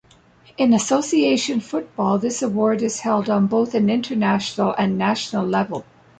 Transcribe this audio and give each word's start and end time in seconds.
In 0.57 0.73
association 0.73 1.59
football, 1.59 2.17
this 2.17 2.41
award 2.41 2.81
is 2.81 3.01
held 3.01 3.29
on 3.29 3.45
both 3.45 3.75
an 3.75 3.87
international 3.87 4.73
and 4.75 4.97
national 4.97 5.45
level. 5.45 5.85